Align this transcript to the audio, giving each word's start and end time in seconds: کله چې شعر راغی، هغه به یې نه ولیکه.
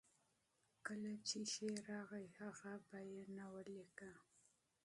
کله 0.85 1.11
چې 1.27 1.39
شعر 1.53 1.79
راغی، 1.91 2.25
هغه 2.39 2.71
به 2.87 2.99
یې 3.11 3.21
نه 3.35 3.45
ولیکه. 3.53 4.11